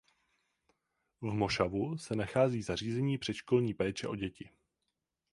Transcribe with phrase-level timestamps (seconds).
[1.21, 4.49] V mošavu se nachází zařízení předškolní péče o děti.